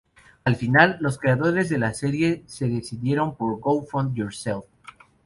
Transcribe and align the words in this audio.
Al 0.45 0.55
final, 0.55 0.97
los 0.99 1.19
creadores 1.19 1.69
de 1.69 1.77
la 1.77 1.93
serie 1.93 2.41
se 2.47 2.67
decidieron 2.67 3.35
por 3.35 3.59
"Go 3.59 3.83
Fund 3.83 4.15
Yourself. 4.15 4.65